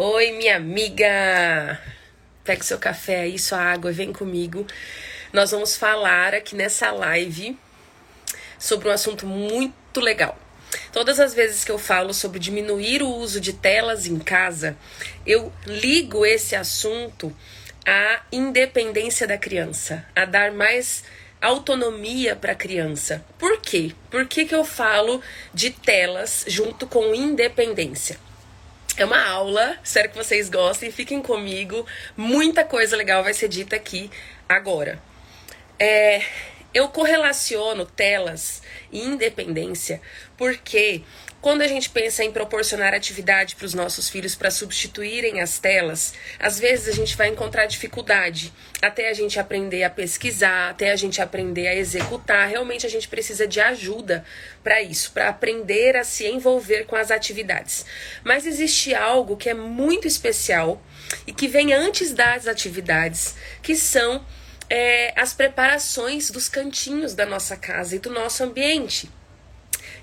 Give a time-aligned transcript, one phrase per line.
[0.00, 1.76] Oi, minha amiga!
[2.44, 4.64] Pega seu café aí, sua água, vem comigo.
[5.32, 7.58] Nós vamos falar aqui nessa live
[8.60, 10.38] sobre um assunto muito legal.
[10.92, 14.76] Todas as vezes que eu falo sobre diminuir o uso de telas em casa,
[15.26, 17.36] eu ligo esse assunto
[17.84, 21.02] à independência da criança, a dar mais
[21.40, 23.24] autonomia para a criança.
[23.36, 23.90] Por quê?
[24.08, 25.20] Por que, que eu falo
[25.52, 28.27] de telas junto com independência?
[28.98, 31.86] É uma aula, espero que vocês gostem, fiquem comigo.
[32.16, 34.10] Muita coisa legal vai ser dita aqui
[34.48, 35.00] agora.
[35.78, 36.20] É,
[36.72, 40.00] eu correlaciono telas e independência
[40.36, 41.02] porque
[41.40, 46.12] quando a gente pensa em proporcionar atividade para os nossos filhos para substituírem as telas,
[46.38, 50.96] às vezes a gente vai encontrar dificuldade até a gente aprender a pesquisar, até a
[50.96, 52.48] gente aprender a executar.
[52.48, 54.24] Realmente a gente precisa de ajuda
[54.64, 57.86] para isso, para aprender a se envolver com as atividades.
[58.24, 60.82] Mas existe algo que é muito especial
[61.24, 64.26] e que vem antes das atividades, que são
[64.70, 69.10] é, as preparações dos cantinhos da nossa casa e do nosso ambiente.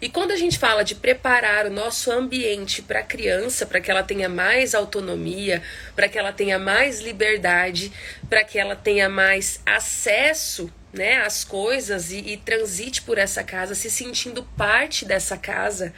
[0.02, 3.90] E quando a gente fala de preparar o nosso ambiente para a criança, para que
[3.90, 5.64] ela tenha mais autonomia,
[5.96, 7.92] para que ela tenha mais liberdade,
[8.30, 13.76] para que ela tenha mais acesso né, às coisas e, e transite por essa casa,
[13.76, 15.94] se sentindo parte dessa casa,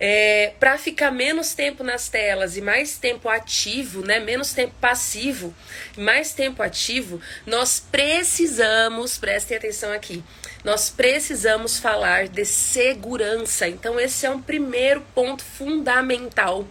[0.00, 5.54] é, para ficar menos tempo nas telas e mais tempo ativo, né, menos tempo passivo,
[5.96, 10.24] mais tempo ativo, nós precisamos, prestem atenção aqui,
[10.64, 13.68] nós precisamos falar de segurança.
[13.68, 16.66] Então, esse é um primeiro ponto fundamental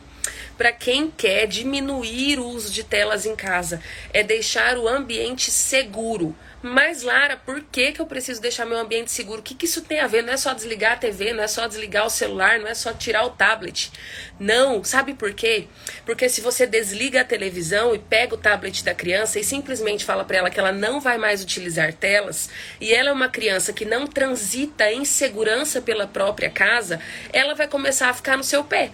[0.58, 6.36] para quem quer diminuir o uso de telas em casa, é deixar o ambiente seguro.
[6.62, 9.40] Mas, Lara, por que, que eu preciso deixar meu ambiente seguro?
[9.40, 10.22] O que, que isso tem a ver?
[10.24, 12.92] Não é só desligar a TV, não é só desligar o celular, não é só
[12.92, 13.90] tirar o tablet.
[14.38, 15.68] Não, sabe por quê?
[16.06, 20.26] Porque se você desliga a televisão e pega o tablet da criança e simplesmente fala
[20.26, 22.50] para ela que ela não vai mais utilizar telas,
[22.82, 27.00] e ela é uma criança que não transita em segurança pela própria casa,
[27.32, 28.92] ela vai começar a ficar no seu pé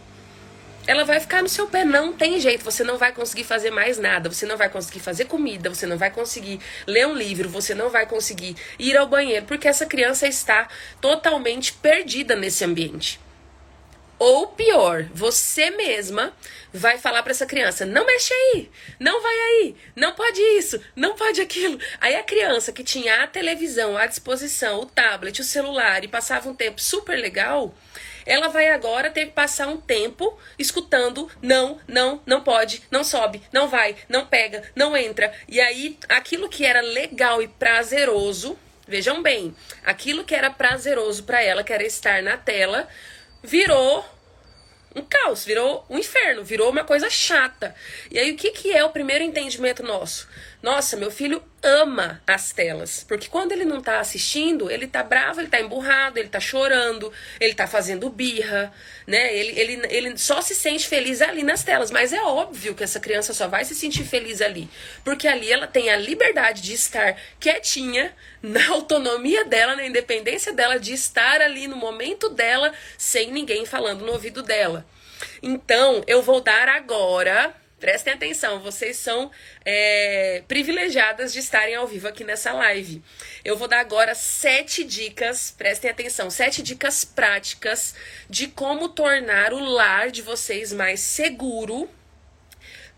[0.87, 1.83] ela vai ficar no seu pé.
[1.83, 2.63] Não tem jeito.
[2.63, 4.29] Você não vai conseguir fazer mais nada.
[4.29, 5.69] Você não vai conseguir fazer comida.
[5.69, 7.49] Você não vai conseguir ler um livro.
[7.49, 9.45] Você não vai conseguir ir ao banheiro.
[9.45, 10.67] Porque essa criança está
[11.01, 13.19] totalmente perdida nesse ambiente.
[14.17, 16.33] Ou pior, você mesma
[16.73, 21.15] vai falar para essa criança: não mexe aí, não vai aí, não pode isso, não
[21.15, 21.77] pode aquilo.
[21.99, 26.49] Aí a criança que tinha a televisão à disposição, o tablet, o celular e passava
[26.49, 27.75] um tempo super legal,
[28.25, 33.41] ela vai agora ter que passar um tempo escutando não, não, não pode, não sobe,
[33.51, 35.31] não vai, não pega, não entra.
[35.47, 41.41] E aí aquilo que era legal e prazeroso, vejam bem, aquilo que era prazeroso para
[41.41, 42.87] ela, que era estar na tela,
[43.43, 44.03] virou
[44.95, 47.75] um caos, virou um inferno, virou uma coisa chata.
[48.09, 50.27] E aí o que, que é o primeiro entendimento nosso?
[50.65, 55.39] Nossa, meu filho ama as telas, porque quando ele não tá assistindo, ele tá bravo,
[55.39, 58.73] ele tá emburrado, ele tá chorando, ele tá fazendo birra,
[59.05, 59.31] né?
[59.37, 62.99] Ele, ele, ele só se sente feliz ali nas telas, mas é óbvio que essa
[62.99, 64.67] criança só vai se sentir feliz ali,
[65.03, 68.11] porque ali ela tem a liberdade de estar quietinha,
[68.41, 74.03] na autonomia dela, na independência dela, de estar ali no momento dela, sem ninguém falando
[74.03, 74.83] no ouvido dela.
[75.43, 79.29] Então, eu vou dar agora Prestem atenção, vocês são
[79.65, 83.03] é, privilegiadas de estarem ao vivo aqui nessa live.
[83.43, 87.93] Eu vou dar agora sete dicas, prestem atenção, sete dicas práticas
[88.29, 91.89] de como tornar o lar de vocês mais seguro.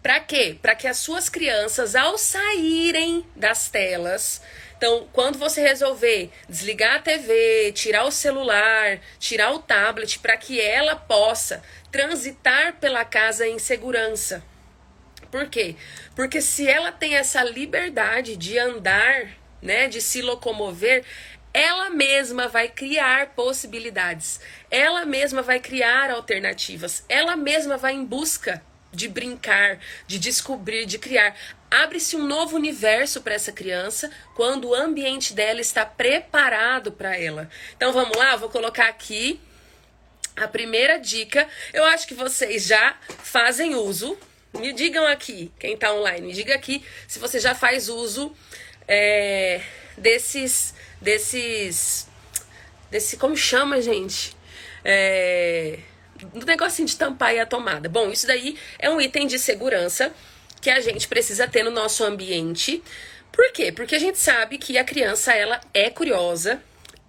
[0.03, 0.57] Para quê?
[0.61, 4.41] Para que as suas crianças, ao saírem das telas,
[4.77, 10.61] então, quando você resolver desligar a TV, tirar o celular, tirar o tablet, para que
[10.61, 14.44] ela possa transitar pela casa em segurança.
[15.31, 15.75] Por quê?
[16.15, 19.29] Porque se ela tem essa liberdade de andar,
[19.61, 21.03] né, de se locomover,
[21.53, 24.39] ela mesma vai criar possibilidades.
[24.69, 27.03] Ela mesma vai criar alternativas.
[27.09, 28.61] Ela mesma vai em busca
[28.91, 31.35] de brincar, de descobrir, de criar.
[31.69, 37.50] Abre-se um novo universo para essa criança quando o ambiente dela está preparado para ela.
[37.75, 39.39] Então vamos lá, vou colocar aqui
[40.35, 41.47] a primeira dica.
[41.74, 44.18] Eu acho que vocês já fazem uso
[44.59, 48.36] me digam aqui, quem está online, me diga aqui se você já faz uso
[48.88, 49.62] é,
[49.98, 52.07] desses, desses,
[52.89, 54.36] desse, como chama, gente?
[54.83, 55.80] É,
[56.33, 57.89] do negocinho de tampar a tomada.
[57.89, 60.13] Bom, isso daí é um item de segurança
[60.62, 62.83] que a gente precisa ter no nosso ambiente.
[63.31, 63.71] Por quê?
[63.71, 66.62] Porque a gente sabe que a criança, ela é curiosa,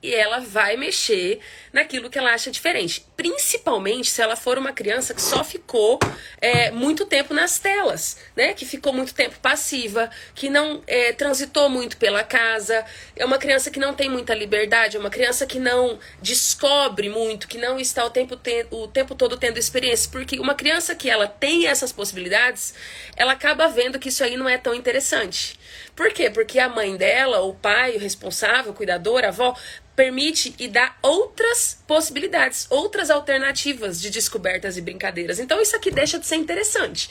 [0.03, 1.41] e ela vai mexer
[1.73, 3.05] naquilo que ela acha diferente.
[3.17, 5.99] Principalmente se ela for uma criança que só ficou
[6.41, 8.55] é, muito tempo nas telas, né?
[8.55, 12.85] Que ficou muito tempo passiva, que não é, transitou muito pela casa.
[13.17, 17.49] É uma criança que não tem muita liberdade, é uma criança que não descobre muito,
[17.49, 20.11] que não está o tempo, te o tempo todo tendo experiência.
[20.11, 22.73] Porque uma criança que ela tem essas possibilidades,
[23.17, 25.58] ela acaba vendo que isso aí não é tão interessante.
[25.95, 26.31] Por quê?
[26.31, 29.55] Porque a mãe dela, o pai, o responsável, o cuidador, a avó,
[29.99, 35.41] permite e dá outras possibilidades, outras alternativas de descobertas e brincadeiras.
[35.41, 37.11] Então isso aqui deixa de ser interessante.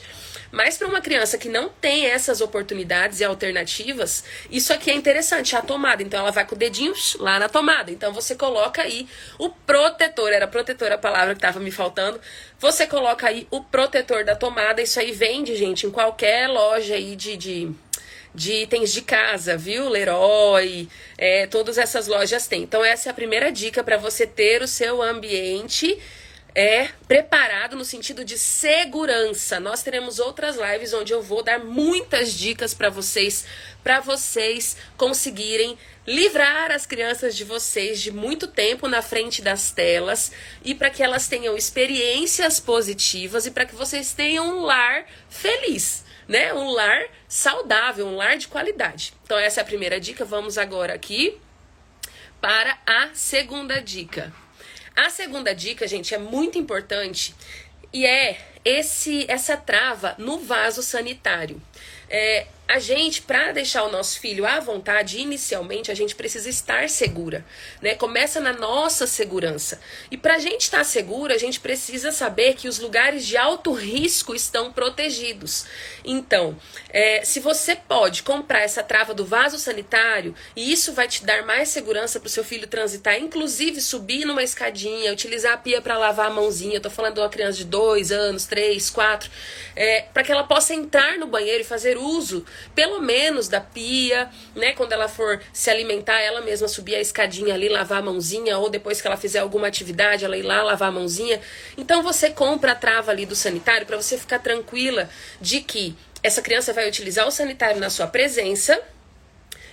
[0.50, 5.54] Mas para uma criança que não tem essas oportunidades e alternativas, isso aqui é interessante,
[5.54, 6.02] a tomada.
[6.02, 7.90] Então ela vai com o dedinho lá na tomada.
[7.90, 9.06] Então você coloca aí
[9.38, 12.18] o protetor, era protetor a palavra que estava me faltando.
[12.58, 14.80] Você coloca aí o protetor da tomada.
[14.80, 17.70] Isso aí vende, gente, em qualquer loja aí de, de
[18.34, 19.88] de itens de casa, viu?
[19.88, 22.62] Leroy, é, todas essas lojas têm.
[22.62, 25.98] Então, essa é a primeira dica para você ter o seu ambiente
[26.54, 29.60] é preparado no sentido de segurança.
[29.60, 33.44] Nós teremos outras lives onde eu vou dar muitas dicas para vocês,
[33.84, 40.32] para vocês conseguirem livrar as crianças de vocês de muito tempo na frente das telas
[40.64, 46.07] e para que elas tenham experiências positivas e para que vocês tenham um lar feliz
[46.28, 46.52] né?
[46.52, 49.14] Um lar saudável, um lar de qualidade.
[49.24, 50.24] Então, essa é a primeira dica.
[50.24, 51.36] Vamos agora aqui
[52.40, 54.32] para a segunda dica.
[54.94, 57.34] A segunda dica, gente, é muito importante
[57.92, 61.60] e é esse essa trava no vaso sanitário.
[62.10, 66.90] É, a gente, para deixar o nosso filho à vontade, inicialmente, a gente precisa estar
[66.90, 67.42] segura,
[67.80, 67.94] né?
[67.94, 69.80] Começa na nossa segurança.
[70.10, 73.72] E para a gente estar segura, a gente precisa saber que os lugares de alto
[73.72, 75.64] risco estão protegidos.
[76.04, 76.58] Então,
[76.90, 81.46] é, se você pode comprar essa trava do vaso sanitário, e isso vai te dar
[81.46, 85.96] mais segurança para o seu filho transitar, inclusive subir numa escadinha, utilizar a pia para
[85.96, 86.74] lavar a mãozinha.
[86.74, 89.30] Eu tô falando de uma criança de dois anos, três, quatro,
[89.74, 92.44] é, para que ela possa entrar no banheiro e fazer uso
[92.74, 94.72] pelo menos da pia, né?
[94.72, 98.68] Quando ela for se alimentar, ela mesma subir a escadinha ali, lavar a mãozinha, ou
[98.70, 101.40] depois que ela fizer alguma atividade, ela ir lá lavar a mãozinha.
[101.76, 105.08] Então você compra a trava ali do sanitário para você ficar tranquila
[105.40, 108.80] de que essa criança vai utilizar o sanitário na sua presença.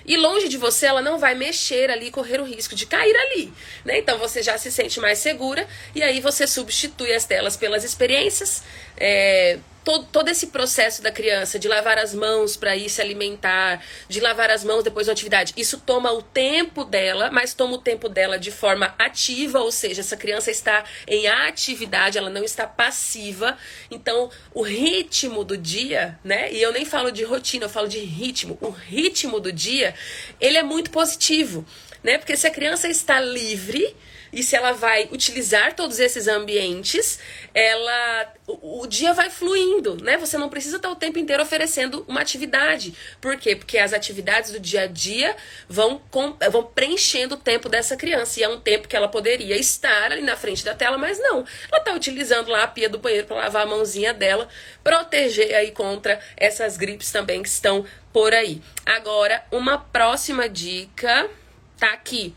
[0.06, 3.52] E longe de você, ela não vai mexer ali, correr o risco de cair ali,
[3.84, 3.98] né?
[3.98, 8.62] Então você já se sente mais segura e aí você substitui as telas pelas experiências.
[8.96, 13.82] É, todo, todo esse processo da criança de lavar as mãos para ir se alimentar,
[14.10, 17.78] de lavar as mãos depois da atividade, isso toma o tempo dela, mas toma o
[17.78, 22.66] tempo dela de forma ativa, ou seja, essa criança está em atividade, ela não está
[22.66, 23.58] passiva.
[23.92, 26.52] Então, o ritmo do dia, né?
[26.52, 28.58] E eu nem falo de rotina, eu falo de ritmo.
[28.60, 29.94] O ritmo do dia,
[30.42, 31.64] ele é muito positivo,
[32.04, 32.18] né?
[32.18, 33.96] Porque se a criança está livre,
[34.36, 37.20] e se ela vai utilizar todos esses ambientes,
[37.54, 40.18] ela o, o, dia vai fluindo, né?
[40.18, 42.94] Você não precisa estar o tempo inteiro oferecendo uma atividade.
[43.22, 43.56] Por quê?
[43.56, 45.38] Porque as atividades do dia a dia
[45.70, 48.42] vão, com, vão preenchendo o tempo dessa criança.
[48.42, 51.46] E é um tempo que ela poderia estar ali na frente da tela, mas não.
[51.72, 54.50] Ela está utilizando lá a pia do banheiro para lavar a mãozinha dela,
[54.84, 58.62] proteger aí contra essas gripes também que estão por aí.
[58.86, 61.30] Agora, uma próxima dica
[61.80, 62.36] tá aqui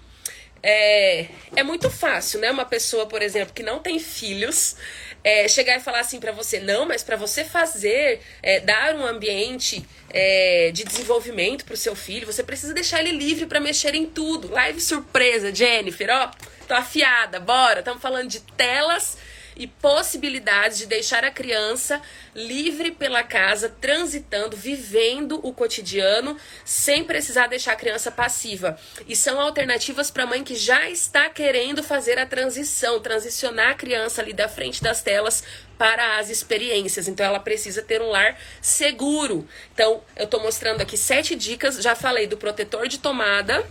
[0.63, 2.51] é, é muito fácil, né?
[2.51, 4.77] Uma pessoa, por exemplo, que não tem filhos,
[5.23, 9.05] é, chegar e falar assim para você, não, mas para você fazer, é, dar um
[9.05, 13.95] ambiente é, de desenvolvimento para o seu filho, você precisa deixar ele livre para mexer
[13.95, 14.51] em tudo.
[14.51, 16.31] Live surpresa, Jennifer, ó,
[16.67, 17.81] tô afiada, bora.
[17.81, 19.19] Estamos falando de telas
[19.59, 22.01] e possibilidades de deixar a criança
[22.35, 28.79] livre pela casa, transitando, vivendo o cotidiano, sem precisar deixar a criança passiva.
[29.09, 33.75] E são alternativas para a mãe que já está querendo fazer a transição, transicionar a
[33.75, 35.43] criança ali da frente das telas
[35.77, 37.09] para as experiências.
[37.09, 39.47] Então ela precisa ter um lar seguro.
[39.75, 41.83] Então eu estou mostrando aqui sete dicas.
[41.83, 43.67] Já falei do protetor de tomada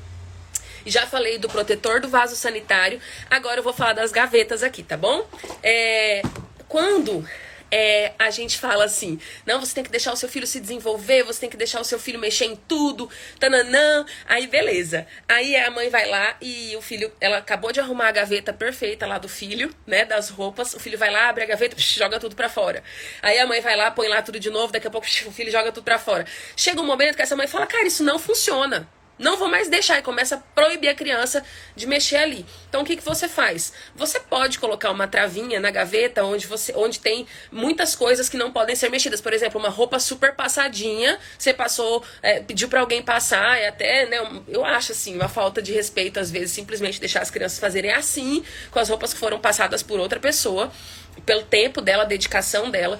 [0.89, 2.99] já falei do protetor do vaso sanitário.
[3.29, 5.27] Agora eu vou falar das gavetas aqui, tá bom?
[5.63, 6.21] É,
[6.67, 7.25] quando
[7.71, 11.23] é, a gente fala assim: não, você tem que deixar o seu filho se desenvolver,
[11.23, 14.05] você tem que deixar o seu filho mexer em tudo, tananã.
[14.25, 15.05] Aí, beleza.
[15.27, 19.05] Aí a mãe vai lá e o filho, ela acabou de arrumar a gaveta perfeita
[19.05, 20.73] lá do filho, né, das roupas.
[20.73, 22.83] O filho vai lá, abre a gaveta, psh, joga tudo pra fora.
[23.21, 25.31] Aí a mãe vai lá, põe lá tudo de novo, daqui a pouco psh, o
[25.31, 26.25] filho joga tudo pra fora.
[26.55, 28.87] Chega um momento que essa mãe fala: cara, isso não funciona.
[29.17, 31.43] Não vou mais deixar e começa a proibir a criança
[31.75, 32.45] de mexer ali.
[32.69, 33.73] Então o que, que você faz?
[33.95, 38.51] Você pode colocar uma travinha na gaveta onde você onde tem muitas coisas que não
[38.51, 39.19] podem ser mexidas.
[39.19, 44.05] Por exemplo, uma roupa super passadinha, você passou, é, pediu para alguém passar, é até,
[44.05, 47.91] né, eu acho assim, uma falta de respeito às vezes simplesmente deixar as crianças fazerem
[47.91, 50.71] assim com as roupas que foram passadas por outra pessoa,
[51.25, 52.99] pelo tempo dela, dedicação dela.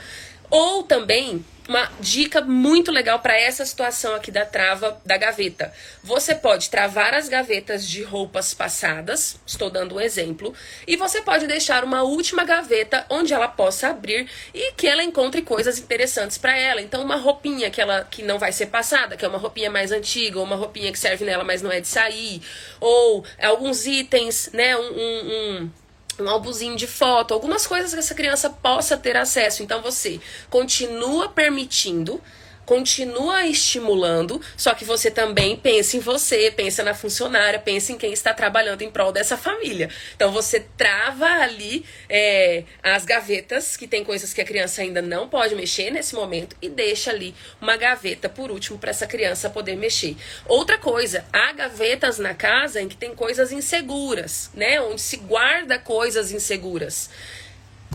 [0.50, 5.74] Ou também uma dica muito legal para essa situação aqui da trava da gaveta.
[6.04, 10.54] Você pode travar as gavetas de roupas passadas, estou dando um exemplo,
[10.88, 15.42] e você pode deixar uma última gaveta onde ela possa abrir e que ela encontre
[15.42, 16.82] coisas interessantes para ela.
[16.82, 19.92] Então, uma roupinha que ela que não vai ser passada, que é uma roupinha mais
[19.92, 22.42] antiga, ou uma roupinha que serve nela, mas não é de sair,
[22.80, 25.72] ou alguns itens, né, um, um, um
[26.20, 29.64] um álbumzinho de foto, algumas coisas que essa criança possa ter acesso.
[29.64, 30.20] Então você
[30.50, 32.22] continua permitindo
[32.68, 38.12] continua estimulando, só que você também pensa em você, pensa na funcionária, pensa em quem
[38.12, 39.90] está trabalhando em prol dessa família.
[40.14, 45.30] Então você trava ali é, as gavetas, que tem coisas que a criança ainda não
[45.30, 49.78] pode mexer nesse momento, e deixa ali uma gaveta por último para essa criança poder
[49.78, 50.18] mexer.
[50.46, 54.82] Outra coisa, há gavetas na casa em que tem coisas inseguras, né?
[54.82, 57.10] Onde se guarda coisas inseguras.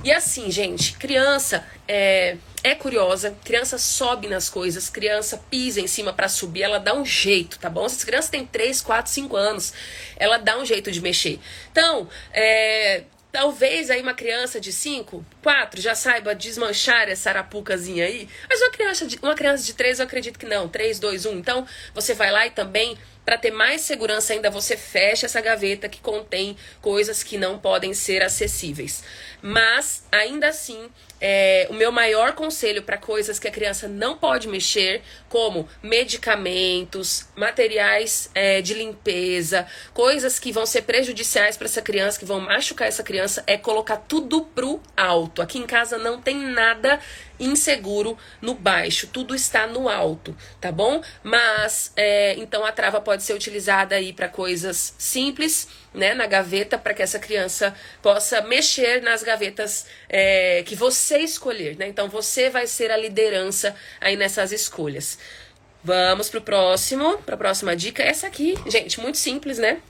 [0.05, 6.13] E assim, gente, criança é, é curiosa, criança sobe nas coisas, criança pisa em cima
[6.13, 7.89] para subir, ela dá um jeito, tá bom?
[7.89, 9.73] Se essa criança tem 3, 4, 5 anos,
[10.17, 11.39] ela dá um jeito de mexer.
[11.71, 18.29] Então, é, Talvez aí uma criança de 5, 4 já saiba desmanchar essa arapucazinha aí.
[18.47, 20.69] Mas uma criança de, uma criança de 3 eu acredito que não.
[20.69, 21.39] 3, 2, 1.
[21.39, 25.89] Então você vai lá e também para ter mais segurança ainda, você fecha essa gaveta
[25.89, 29.05] que contém coisas que não podem ser acessíveis.
[29.41, 30.91] Mas, ainda assim,
[31.25, 37.29] é, o meu maior conselho para coisas que a criança não pode mexer, como medicamentos,
[37.37, 39.65] materiais é, de limpeza,
[39.95, 43.99] coisas que vão ser prejudiciais para essa criança, que vão machucar essa criança, é colocar
[43.99, 45.41] tudo pro alto.
[45.41, 46.99] Aqui em casa não tem nada
[47.39, 51.03] inseguro no baixo, tudo está no alto, tá bom?
[51.23, 56.79] Mas é, então a trava pode ser utilizada aí para coisas simples, né, na gaveta,
[56.79, 61.87] para que essa criança possa mexer nas gavetas é, que você escolher, né?
[61.87, 65.19] Então você vai ser a liderança aí nessas escolhas.
[65.85, 68.03] Vamos pro próximo, para a próxima dica.
[68.03, 69.81] Essa aqui, gente, muito simples, né?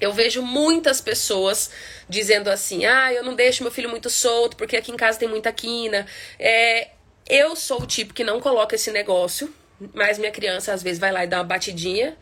[0.00, 1.70] Eu vejo muitas pessoas
[2.08, 5.28] dizendo assim: ah, eu não deixo meu filho muito solto porque aqui em casa tem
[5.28, 6.06] muita quina.
[6.38, 6.88] É,
[7.28, 9.52] eu sou o tipo que não coloca esse negócio,
[9.94, 12.16] mas minha criança às vezes vai lá e dá uma batidinha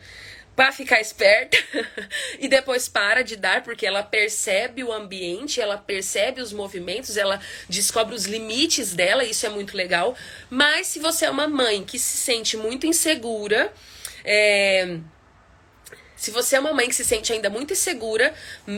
[0.55, 1.57] para ficar esperta
[2.39, 7.41] e depois para de dar porque ela percebe o ambiente, ela percebe os movimentos, ela
[7.67, 10.15] descobre os limites dela, isso é muito legal.
[10.49, 13.71] Mas se você é uma mãe que se sente muito insegura,
[14.23, 14.97] é,
[16.25, 18.33] se você é uma mãe que se sente ainda muito insegura,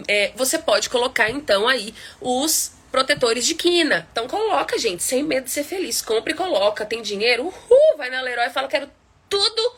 [0.06, 4.06] é, você pode colocar então aí os protetores de quina.
[4.12, 6.02] Então coloca, gente, sem medo de ser feliz.
[6.02, 6.86] Compre e coloca.
[6.86, 7.44] Tem dinheiro?
[7.46, 7.98] Uhul!
[7.98, 8.90] Vai na Leroy e fala, quero
[9.30, 9.72] tudo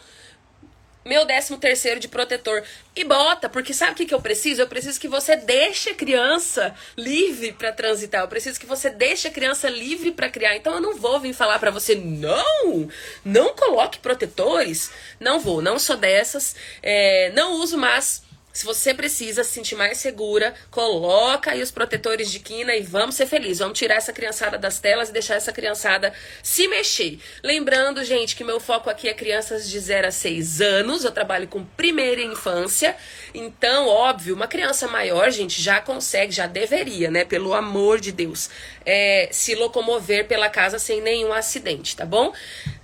[1.06, 2.64] meu décimo terceiro de protetor.
[2.96, 4.62] E bota, porque sabe o que, que eu preciso?
[4.62, 8.22] Eu preciso que você deixe a criança livre para transitar.
[8.22, 10.56] Eu preciso que você deixe a criança livre para criar.
[10.56, 12.90] Então eu não vou vir falar para você, não,
[13.24, 14.92] não coloque protetores.
[15.20, 16.56] Não vou, não sou dessas.
[16.84, 22.32] É, não uso mais se você precisa se sentir mais segura, coloca aí os protetores
[22.32, 23.60] de quina e vamos ser felizes.
[23.60, 27.20] Vamos tirar essa criançada das telas e deixar essa criançada se mexer.
[27.44, 31.04] Lembrando, gente, que meu foco aqui é crianças de 0 a 6 anos.
[31.04, 32.96] Eu trabalho com primeira infância.
[33.34, 37.24] Então, óbvio, uma criança maior, gente, já consegue, já deveria, né?
[37.24, 38.50] Pelo amor de Deus,
[38.86, 42.34] é, se locomover pela casa sem nenhum acidente, tá bom?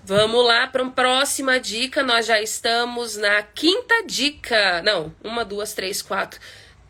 [0.07, 2.03] Vamos lá para a próxima dica.
[2.03, 4.79] Nós já estamos na quinta dica.
[4.83, 6.39] Não, uma, duas, três, quatro.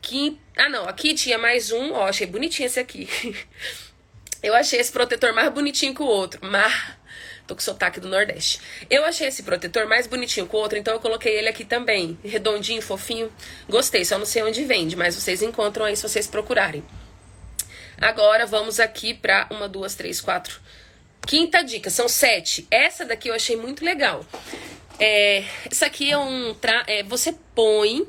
[0.01, 0.37] Quinta...
[0.57, 0.83] Ah, não.
[0.85, 1.93] Aqui tinha mais um.
[1.93, 3.07] Ó, achei bonitinho esse aqui.
[4.43, 6.41] Eu achei esse protetor mais bonitinho que o outro.
[6.43, 6.73] Mas.
[7.47, 8.59] Tô com sotaque do Nordeste.
[8.89, 12.19] Eu achei esse protetor mais bonitinho que o outro, então eu coloquei ele aqui também.
[12.21, 13.31] Redondinho, fofinho.
[13.69, 16.83] Gostei, só não sei onde vende, mas vocês encontram aí se vocês procurarem.
[17.97, 20.59] Agora vamos aqui para uma, duas, três, quatro,
[21.25, 22.67] Quinta dica, são sete.
[22.69, 24.25] Essa daqui eu achei muito legal.
[24.99, 26.53] É, essa aqui é um.
[26.53, 26.83] Tra...
[26.87, 28.07] É, você põe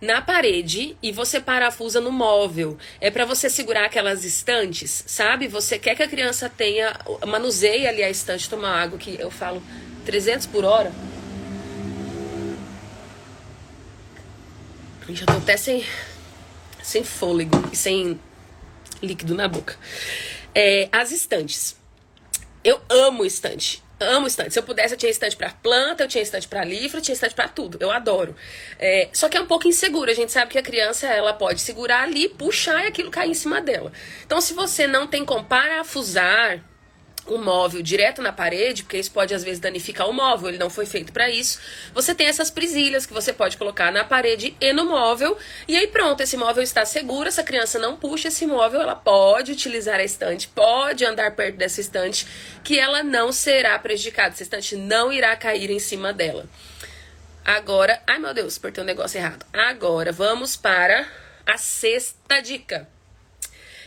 [0.00, 2.78] na parede e você parafusa no móvel.
[3.00, 5.48] É para você segurar aquelas estantes, sabe?
[5.48, 6.96] Você quer que a criança tenha.
[7.26, 9.62] Manuseie ali a estante, tomar água, que eu falo
[10.04, 10.92] 300 por hora.
[15.08, 15.84] Já tô até sem,
[16.80, 18.18] sem fôlego e sem
[19.02, 19.76] líquido na boca.
[20.54, 21.81] É, as estantes.
[22.64, 23.82] Eu amo estante.
[23.98, 24.52] amo estante.
[24.52, 27.14] Se eu pudesse, eu tinha estante para planta, eu tinha estante para livro, eu tinha
[27.14, 27.78] estante para tudo.
[27.80, 28.34] Eu adoro.
[28.78, 30.10] É, só que é um pouco inseguro.
[30.10, 33.34] A gente sabe que a criança ela pode segurar ali, puxar e aquilo cair em
[33.34, 33.92] cima dela.
[34.24, 36.62] Então, se você não tem como parafusar
[37.26, 40.70] o móvel direto na parede, porque isso pode às vezes danificar o móvel, ele não
[40.70, 41.58] foi feito para isso.
[41.94, 45.36] Você tem essas presilhas que você pode colocar na parede e no móvel,
[45.66, 49.52] e aí pronto, esse móvel está seguro, essa criança não puxa esse móvel, ela pode
[49.52, 52.26] utilizar a estante, pode andar perto dessa estante,
[52.64, 56.46] que ela não será prejudicada, essa estante não irá cair em cima dela.
[57.44, 59.44] Agora, ai meu Deus, apertei um negócio errado.
[59.52, 61.06] Agora vamos para
[61.44, 62.88] a sexta dica.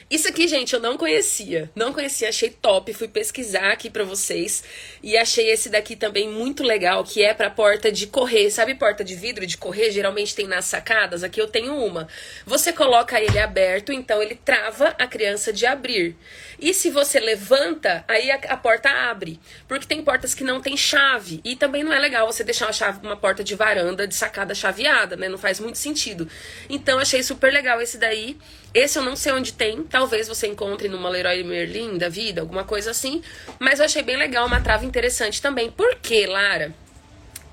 [0.07, 1.71] Isso aqui, gente, eu não conhecia.
[1.75, 2.93] Não conhecia, achei top.
[2.93, 4.63] Fui pesquisar aqui para vocês
[5.01, 8.51] e achei esse daqui também muito legal, que é para porta de correr.
[8.51, 9.89] Sabe porta de vidro de correr?
[9.89, 11.23] Geralmente tem nas sacadas.
[11.23, 12.07] Aqui eu tenho uma.
[12.45, 16.15] Você coloca ele aberto, então ele trava a criança de abrir.
[16.59, 20.77] E se você levanta, aí a, a porta abre, porque tem portas que não tem
[20.77, 21.41] chave.
[21.43, 24.53] E também não é legal você deixar uma, chave, uma porta de varanda de sacada
[24.53, 25.27] chaveada, né?
[25.27, 26.29] Não faz muito sentido.
[26.69, 28.37] Então achei super legal esse daí.
[28.75, 32.65] Esse eu não sei onde tem, talvez você encontre numa Leroy Merlin da vida, alguma
[32.65, 33.23] coisa assim.
[33.57, 35.71] Mas eu achei bem legal, uma trava interessante também.
[35.71, 36.75] Por quê, Lara?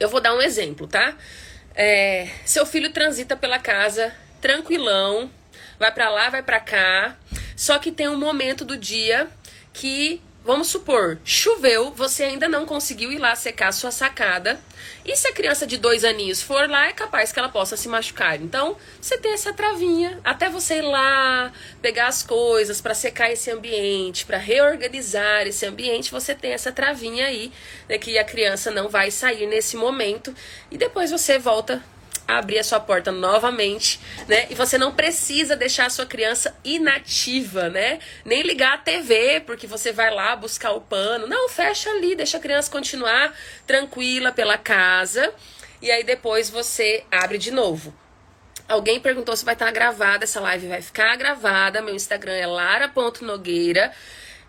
[0.00, 1.16] Eu vou dar um exemplo, tá?
[1.76, 5.30] É, seu filho transita pela casa tranquilão,
[5.78, 7.16] vai para lá, vai para cá.
[7.54, 9.28] Só que tem um momento do dia
[9.72, 14.58] que Vamos supor, choveu, você ainda não conseguiu ir lá secar a sua sacada.
[15.04, 17.88] E se a criança de dois aninhos for lá, é capaz que ela possa se
[17.88, 18.42] machucar.
[18.42, 23.52] Então, você tem essa travinha até você ir lá pegar as coisas para secar esse
[23.52, 26.10] ambiente, para reorganizar esse ambiente.
[26.10, 27.52] Você tem essa travinha aí,
[27.88, 30.34] né, que a criança não vai sair nesse momento.
[30.72, 31.80] E depois você volta
[32.38, 34.46] abrir a sua porta novamente, né?
[34.50, 37.98] E você não precisa deixar a sua criança inativa, né?
[38.24, 41.26] Nem ligar a TV, porque você vai lá buscar o pano.
[41.26, 43.34] Não, fecha ali, deixa a criança continuar
[43.66, 45.32] tranquila pela casa.
[45.80, 47.94] E aí depois você abre de novo.
[48.68, 50.68] Alguém perguntou se vai estar gravada essa live.
[50.68, 51.82] Vai ficar gravada.
[51.82, 53.92] Meu Instagram é lara.nogueira.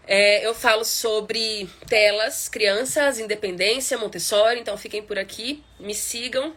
[0.05, 4.59] É, eu falo sobre telas, crianças, independência, Montessori.
[4.59, 6.53] Então fiquem por aqui, me sigam.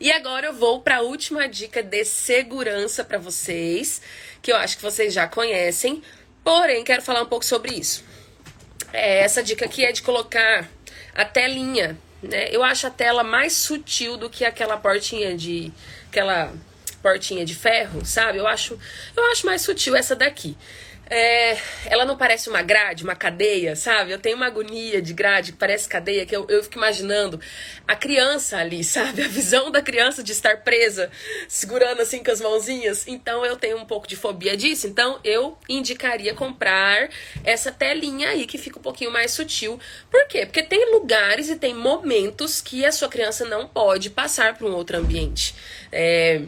[0.00, 4.00] E agora eu vou para a última dica de segurança para vocês,
[4.40, 6.02] que eu acho que vocês já conhecem,
[6.42, 8.02] porém quero falar um pouco sobre isso.
[8.94, 10.66] É, essa dica aqui é de colocar
[11.14, 12.48] a telinha, né?
[12.50, 15.70] Eu acho a tela mais sutil do que aquela portinha de
[16.08, 16.50] aquela
[17.02, 18.38] portinha de ferro, sabe?
[18.38, 18.78] Eu acho,
[19.16, 20.56] eu acho mais sutil essa daqui.
[21.12, 24.12] É, ela não parece uma grade, uma cadeia, sabe?
[24.12, 27.40] Eu tenho uma agonia de grade que parece cadeia, que eu, eu fico imaginando
[27.86, 29.24] a criança ali, sabe?
[29.24, 31.10] A visão da criança de estar presa,
[31.48, 33.08] segurando assim com as mãozinhas.
[33.08, 34.86] Então eu tenho um pouco de fobia disso.
[34.86, 37.10] Então eu indicaria comprar
[37.42, 39.80] essa telinha aí que fica um pouquinho mais sutil.
[40.08, 40.46] Por quê?
[40.46, 44.72] Porque tem lugares e tem momentos que a sua criança não pode passar para um
[44.72, 45.56] outro ambiente.
[45.90, 46.42] É,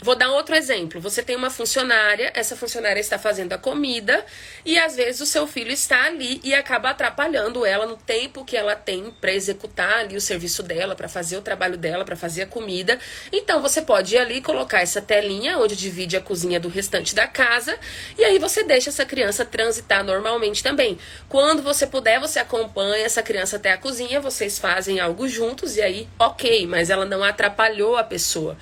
[0.00, 1.00] Vou dar outro exemplo.
[1.00, 4.24] Você tem uma funcionária, essa funcionária está fazendo a comida
[4.64, 8.56] e às vezes o seu filho está ali e acaba atrapalhando ela no tempo que
[8.56, 12.42] ela tem para executar ali o serviço dela, para fazer o trabalho dela, para fazer
[12.42, 12.96] a comida.
[13.32, 17.26] Então você pode ir ali colocar essa telinha onde divide a cozinha do restante da
[17.26, 17.76] casa
[18.16, 20.96] e aí você deixa essa criança transitar normalmente também.
[21.28, 25.82] Quando você puder, você acompanha essa criança até a cozinha, vocês fazem algo juntos e
[25.82, 28.56] aí, ok, mas ela não atrapalhou a pessoa.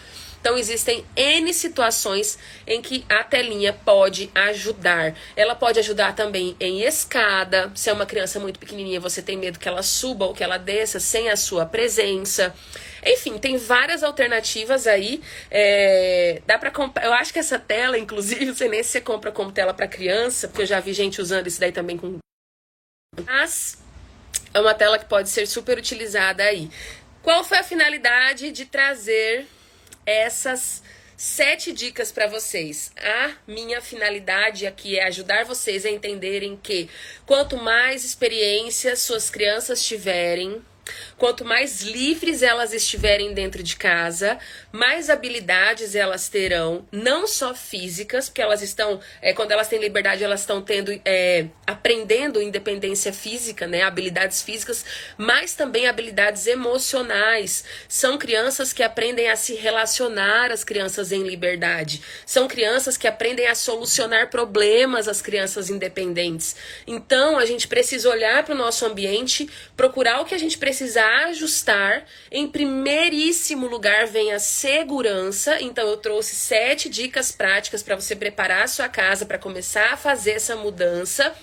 [0.46, 5.12] Então existem N situações em que a telinha pode ajudar.
[5.35, 7.72] Ela pode ajudar também em escada.
[7.74, 10.56] Se é uma criança muito pequenininha, você tem medo que ela suba ou que ela
[10.56, 12.54] desça sem a sua presença.
[13.04, 15.20] Enfim, tem várias alternativas aí.
[15.50, 16.72] É, dá para.
[17.02, 20.46] Eu acho que essa tela, inclusive, você nem se você compra como tela para criança,
[20.46, 22.18] porque eu já vi gente usando isso daí também com.
[23.24, 23.82] Mas
[24.54, 26.70] é uma tela que pode ser super utilizada aí.
[27.20, 29.48] Qual foi a finalidade de trazer
[30.07, 30.83] essas
[31.16, 32.92] sete dicas para vocês.
[32.97, 36.88] A minha finalidade aqui é ajudar vocês a entenderem que
[37.25, 40.62] quanto mais experiência suas crianças tiverem,
[41.16, 44.38] Quanto mais livres elas estiverem dentro de casa,
[44.70, 50.22] mais habilidades elas terão, não só físicas, porque elas estão, é, quando elas têm liberdade,
[50.22, 54.85] elas estão tendo, é, aprendendo independência física, né, habilidades físicas,
[55.16, 57.64] mas também habilidades emocionais.
[57.88, 62.03] São crianças que aprendem a se relacionar, as crianças em liberdade.
[62.25, 66.55] São crianças que aprendem a solucionar problemas, as crianças independentes.
[66.87, 70.75] Então, a gente precisa olhar para o nosso ambiente, procurar o que a gente precisa
[70.76, 72.04] precisa ajustar.
[72.30, 75.60] Em primeiríssimo lugar vem a segurança.
[75.62, 79.96] Então eu trouxe sete dicas práticas para você preparar a sua casa para começar a
[79.96, 81.34] fazer essa mudança.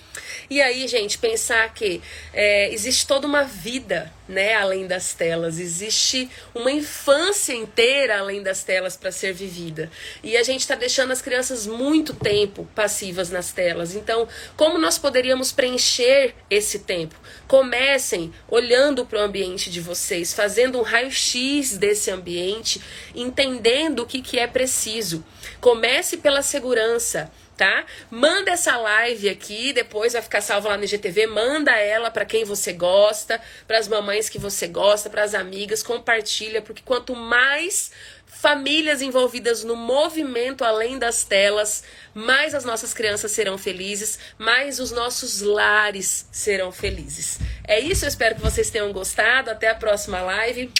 [0.48, 2.00] E aí, gente, pensar que
[2.32, 8.64] é, existe toda uma vida, né, além das telas, existe uma infância inteira além das
[8.64, 9.90] telas para ser vivida.
[10.22, 13.94] E a gente está deixando as crianças muito tempo passivas nas telas.
[13.94, 17.14] Então, como nós poderíamos preencher esse tempo?
[17.46, 22.80] Comecem olhando para o ambiente de vocês, fazendo um raio-x desse ambiente,
[23.14, 25.24] entendendo o que, que é preciso.
[25.60, 27.84] Comece pela segurança tá?
[28.10, 32.44] Manda essa live aqui, depois vai ficar salva lá no IGTV, manda ela para quem
[32.44, 37.92] você gosta, para as mamães que você gosta, para as amigas, compartilha, porque quanto mais
[38.26, 44.90] famílias envolvidas no movimento além das telas, mais as nossas crianças serão felizes, mais os
[44.90, 47.38] nossos lares serão felizes.
[47.66, 49.50] É isso, eu espero que vocês tenham gostado.
[49.50, 50.70] Até a próxima live.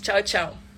[0.00, 0.69] Tchau, tchau.